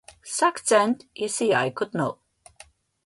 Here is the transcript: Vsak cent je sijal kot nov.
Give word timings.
Vsak 0.27 0.57
cent 0.69 1.05
je 1.23 1.29
sijal 1.35 1.73
kot 1.83 1.95
nov. 2.01 2.13